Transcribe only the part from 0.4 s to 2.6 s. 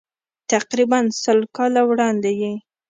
تقریباً سل کاله وړاندې یې.